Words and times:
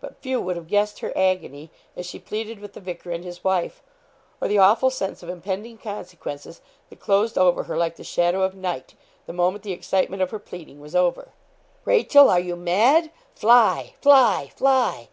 But 0.00 0.20
few 0.20 0.40
would 0.40 0.56
have 0.56 0.66
guessed 0.66 0.98
her 0.98 1.12
agony, 1.16 1.70
as 1.96 2.04
she 2.04 2.18
pleaded 2.18 2.58
with 2.58 2.72
the 2.72 2.80
vicar 2.80 3.12
and 3.12 3.22
his 3.22 3.44
wife; 3.44 3.84
or 4.40 4.48
the 4.48 4.58
awful 4.58 4.90
sense 4.90 5.22
of 5.22 5.28
impending 5.28 5.78
consequences 5.78 6.60
that 6.88 6.98
closed 6.98 7.38
over 7.38 7.62
her 7.62 7.76
like 7.76 7.94
the 7.94 8.02
shadow 8.02 8.42
of 8.42 8.56
night, 8.56 8.96
the 9.26 9.32
moment 9.32 9.62
the 9.62 9.70
excitement 9.70 10.22
of 10.22 10.32
her 10.32 10.40
pleading 10.40 10.80
was 10.80 10.96
over 10.96 11.28
'Rachel, 11.84 12.28
are 12.28 12.40
you 12.40 12.56
mad? 12.56 13.12
Fly, 13.36 13.94
fly, 14.02 14.50
fly!' 14.56 15.08